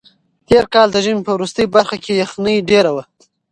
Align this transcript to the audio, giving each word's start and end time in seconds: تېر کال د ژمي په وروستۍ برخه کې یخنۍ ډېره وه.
تېر 0.47 0.63
کال 0.73 0.87
د 0.93 0.97
ژمي 1.03 1.21
په 1.25 1.31
وروستۍ 1.37 1.65
برخه 1.75 1.95
کې 2.03 2.19
یخنۍ 2.21 2.57
ډېره 2.69 2.91
وه. 2.95 3.03